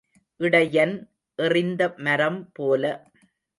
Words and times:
இடையன் 0.39 0.93
எறிந்த 1.39 1.93
மரம் 1.97 2.41
போல. 2.53 2.83